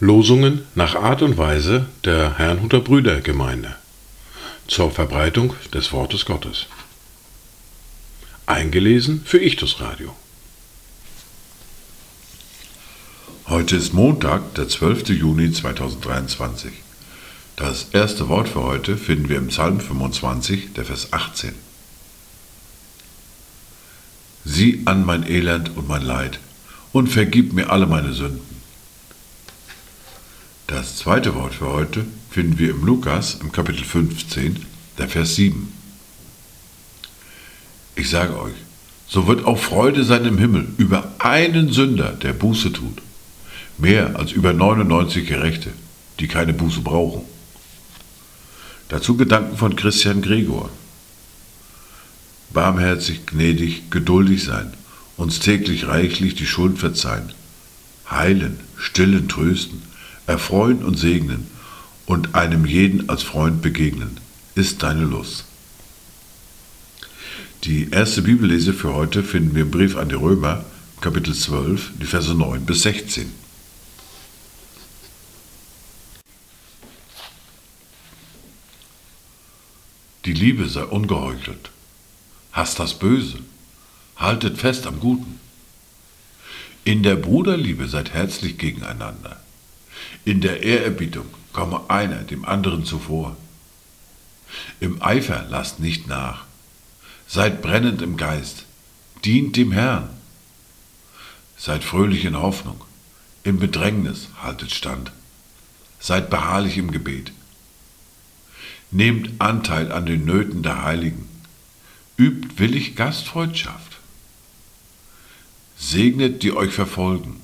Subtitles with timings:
[0.00, 3.76] Losungen nach Art und Weise der Herrnhuter Brüdergemeinde
[4.66, 6.66] zur Verbreitung des Wortes Gottes.
[8.46, 10.16] Eingelesen für Ichtus Radio.
[13.48, 15.10] Heute ist Montag, der 12.
[15.10, 16.72] Juni 2023.
[17.56, 21.67] Das erste Wort für heute finden wir im Psalm 25, der Vers 18.
[24.50, 26.40] Sieh an mein Elend und mein Leid
[26.92, 28.40] und vergib mir alle meine Sünden.
[30.66, 34.64] Das zweite Wort für heute finden wir im Lukas im Kapitel 15,
[34.96, 35.70] der Vers 7.
[37.94, 38.54] Ich sage euch,
[39.06, 43.02] so wird auch Freude sein im Himmel über einen Sünder, der Buße tut,
[43.76, 45.72] mehr als über 99 Gerechte,
[46.20, 47.22] die keine Buße brauchen.
[48.88, 50.70] Dazu Gedanken von Christian Gregor.
[52.50, 54.72] Barmherzig, gnädig, geduldig sein,
[55.16, 57.32] uns täglich reichlich die Schuld verzeihen,
[58.10, 59.82] heilen, stillen, trösten,
[60.26, 61.46] erfreuen und segnen
[62.06, 64.18] und einem jeden als Freund begegnen,
[64.54, 65.44] ist deine Lust.
[67.64, 70.64] Die erste Bibellese für heute finden wir im Brief an die Römer,
[71.00, 73.30] Kapitel 12, die Verse 9 bis 16.
[80.24, 81.70] Die Liebe sei ungeheuchelt.
[82.52, 83.38] Hasst das Böse.
[84.16, 85.38] Haltet fest am Guten.
[86.84, 89.40] In der Bruderliebe seid herzlich gegeneinander.
[90.24, 93.36] In der Ehrerbietung komme einer dem anderen zuvor.
[94.80, 96.44] Im Eifer lasst nicht nach.
[97.26, 98.64] Seid brennend im Geist.
[99.24, 100.08] Dient dem Herrn.
[101.56, 102.82] Seid fröhlich in Hoffnung.
[103.44, 105.12] Im Bedrängnis haltet stand.
[106.00, 107.32] Seid beharrlich im Gebet.
[108.90, 111.27] Nehmt Anteil an den Nöten der Heiligen.
[112.18, 113.98] Übt willig Gastfreundschaft.
[115.78, 117.40] Segnet, die euch verfolgen.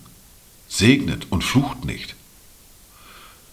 [0.69, 2.17] Segnet und flucht nicht.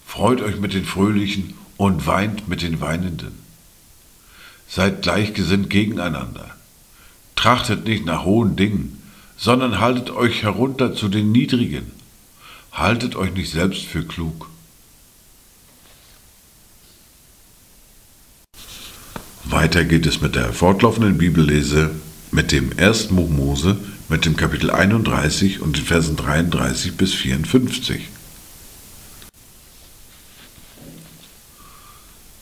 [0.04, 3.38] Freut euch mit den Fröhlichen und weint mit den Weinenden.
[4.66, 6.56] Seid gleichgesinnt gegeneinander.
[7.36, 9.00] Trachtet nicht nach hohen Dingen,
[9.36, 11.92] sondern haltet euch herunter zu den Niedrigen.
[12.72, 14.48] Haltet euch nicht selbst für klug.
[19.52, 21.90] Weiter geht es mit der fortlaufenden Bibellese
[22.30, 23.76] mit dem ersten Buch Mose,
[24.08, 28.08] mit dem Kapitel 31 und den Versen 33 bis 54.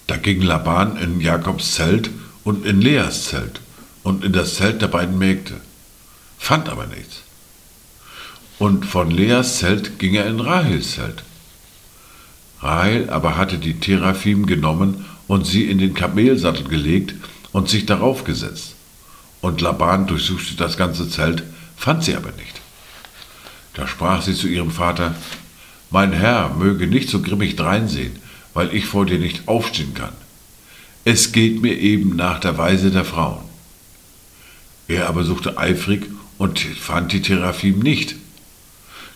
[0.06, 2.10] Da ging Laban in Jakobs Zelt
[2.44, 3.60] und in Leas Zelt
[4.04, 5.60] und in das Zelt der beiden Mägde,
[6.38, 7.22] fand aber nichts.
[8.60, 11.24] Und von Leas Zelt ging er in Rahels Zelt.
[12.60, 17.14] Rahel aber hatte die Teraphim genommen und sie in den Kamelsattel gelegt
[17.52, 18.74] und sich darauf gesetzt.
[19.40, 21.44] Und Laban durchsuchte das ganze Zelt,
[21.76, 22.60] fand sie aber nicht.
[23.74, 25.14] Da sprach sie zu ihrem Vater,
[25.88, 28.16] Mein Herr möge nicht so grimmig dreinsehen,
[28.54, 30.14] weil ich vor dir nicht aufstehen kann.
[31.04, 33.44] Es geht mir eben nach der Weise der Frauen.
[34.88, 36.06] Er aber suchte eifrig
[36.38, 38.16] und fand die Teraphim nicht.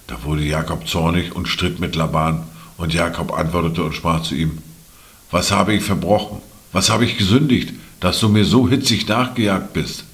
[0.06, 2.44] Da wurde Jakob zornig und stritt mit Laban,
[2.76, 4.58] und Jakob antwortete und sprach zu ihm,
[5.34, 6.38] was habe ich verbrochen?
[6.70, 10.04] Was habe ich gesündigt, dass du mir so hitzig nachgejagt bist?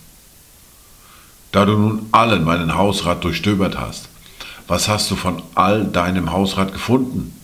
[1.53, 4.09] Da du nun allen meinen Hausrat durchstöbert hast,
[4.66, 7.34] was hast du von all deinem Hausrat gefunden?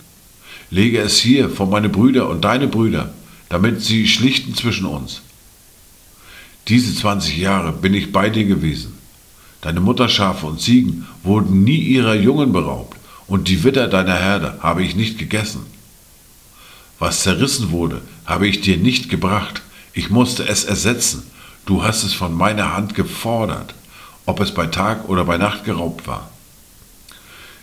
[0.71, 3.13] Lege es hier vor meine Brüder und deine Brüder,
[3.47, 5.21] damit sie schlichten zwischen uns.
[6.69, 8.97] Diese 20 Jahre bin ich bei dir gewesen.
[9.61, 14.81] Deine Mutterschafe und Ziegen wurden nie ihrer Jungen beraubt, und die Witter deiner Herde habe
[14.81, 15.76] ich nicht gegessen.
[16.99, 19.61] Was zerrissen wurde, habe ich dir nicht gebracht.
[19.93, 21.23] Ich musste es ersetzen.
[21.65, 23.75] Du hast es von meiner Hand gefordert,
[24.25, 26.29] ob es bei Tag oder bei Nacht geraubt war.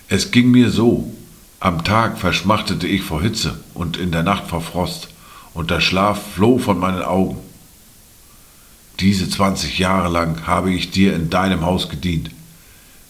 [0.09, 1.13] Es ging mir so.
[1.59, 5.09] Am Tag verschmachtete ich vor Hitze und in der Nacht vor Frost,
[5.55, 7.39] und der Schlaf floh von meinen Augen.
[9.01, 12.31] Diese 20 Jahre lang habe ich dir in deinem Haus gedient.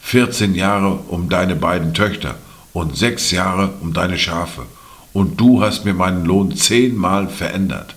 [0.03, 2.37] 14 Jahre um deine beiden Töchter
[2.73, 4.67] und sechs Jahre um deine Schafe
[5.15, 7.95] und du hast mir meinen Lohn zehnmal verändert.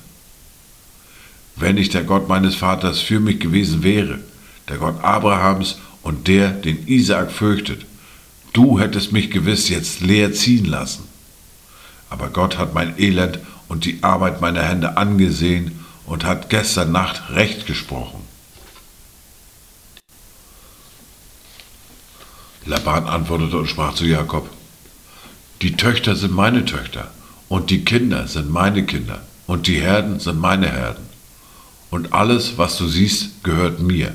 [1.57, 4.19] Wenn nicht der Gott meines Vaters für mich gewesen wäre,
[4.69, 7.85] der Gott Abrahams und der, den Isaak fürchtet,
[8.53, 11.05] du hättest mich gewiss jetzt leer ziehen lassen.
[12.09, 17.31] Aber Gott hat mein Elend und die Arbeit meiner Hände angesehen und hat gestern Nacht
[17.31, 18.21] Recht gesprochen.
[22.65, 24.49] Laban antwortete und sprach zu Jakob,
[25.61, 27.09] die Töchter sind meine Töchter
[27.49, 31.03] und die Kinder sind meine Kinder und die Herden sind meine Herden.
[31.89, 34.13] Und alles, was du siehst, gehört mir.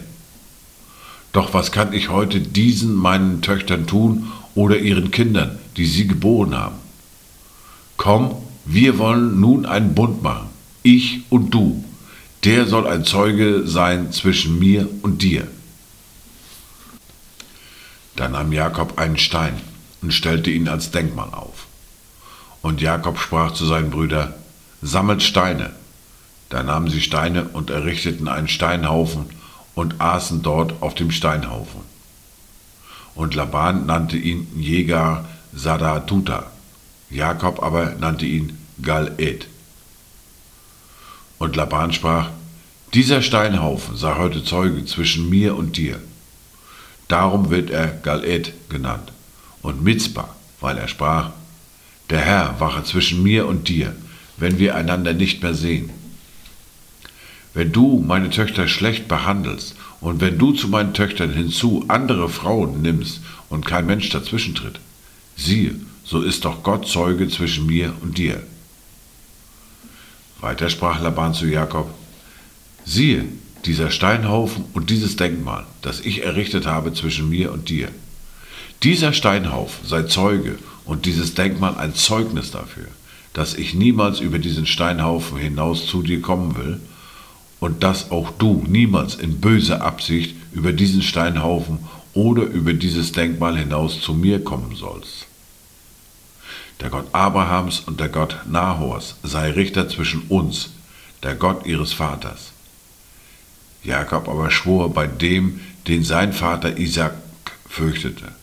[1.32, 6.54] Doch was kann ich heute diesen meinen Töchtern tun oder ihren Kindern, die sie geboren
[6.54, 6.76] haben?
[7.96, 10.48] Komm, wir wollen nun einen Bund machen,
[10.82, 11.82] ich und du.
[12.44, 15.48] Der soll ein Zeuge sein zwischen mir und dir.
[18.16, 19.54] Da nahm Jakob einen Stein
[20.02, 21.66] und stellte ihn als Denkmal auf.
[22.60, 24.34] Und Jakob sprach zu seinen Brüdern,
[24.82, 25.70] Sammelt Steine.
[26.48, 29.26] Da nahmen sie Steine und errichteten einen Steinhaufen
[29.74, 31.80] und aßen dort auf dem Steinhaufen.
[33.14, 36.50] Und Laban nannte ihn Jäger Sadatuta,
[37.10, 39.46] Jakob aber nannte ihn Gal-Ed.
[41.38, 42.30] Und Laban sprach,
[42.94, 46.00] dieser Steinhaufen sei heute Zeuge zwischen mir und dir.
[47.08, 49.12] Darum wird er Gal-Ed genannt
[49.62, 51.30] und Mitzbah, weil er sprach,
[52.10, 53.94] der Herr wache zwischen mir und dir,
[54.36, 55.90] wenn wir einander nicht mehr sehen.
[57.54, 62.82] Wenn du meine Töchter schlecht behandelst und wenn du zu meinen Töchtern hinzu andere Frauen
[62.82, 63.20] nimmst
[63.50, 64.80] und kein Mensch dazwischentritt,
[65.36, 65.74] siehe,
[66.04, 68.42] so ist doch Gott Zeuge zwischen mir und dir.
[70.40, 71.94] Weiter sprach Laban zu Jakob,
[72.84, 73.24] siehe,
[73.64, 77.88] dieser Steinhaufen und dieses Denkmal, das ich errichtet habe zwischen mir und dir.
[78.82, 82.88] Dieser Steinhaufen sei Zeuge und dieses Denkmal ein Zeugnis dafür,
[83.32, 86.80] dass ich niemals über diesen Steinhaufen hinaus zu dir kommen will
[87.60, 91.78] und dass auch du niemals in böser Absicht über diesen Steinhaufen
[92.12, 95.26] oder über dieses Denkmal hinaus zu mir kommen sollst.
[96.80, 100.70] Der Gott Abrahams und der Gott Nahors sei Richter zwischen uns,
[101.22, 102.50] der Gott ihres Vaters.
[103.84, 107.14] Jakob aber schwor bei dem, den sein Vater Isaac
[107.68, 108.41] fürchtete.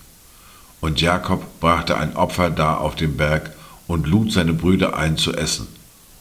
[0.81, 3.51] Und Jakob brachte ein Opfer dar auf dem Berg
[3.87, 5.67] und lud seine Brüder ein zu essen.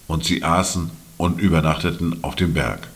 [0.07, 2.89] Und sie aßen und übernachteten auf dem Berg.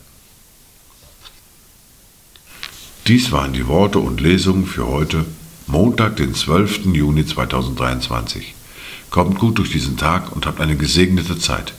[3.07, 5.25] Dies waren die Worte und Lesungen für heute,
[5.67, 6.85] Montag, den 12.
[6.93, 8.55] Juni 2023.
[9.09, 11.73] Kommt gut durch diesen Tag und habt eine gesegnete Zeit.